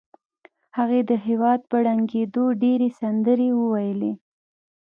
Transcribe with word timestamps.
هغې 0.77 1.01
د 1.09 1.11
هېواد 1.25 1.59
په 1.69 1.77
ړنګېدو 1.85 2.43
ډېرې 2.63 2.89
سندرې 2.99 3.49
وویلې 3.61 4.13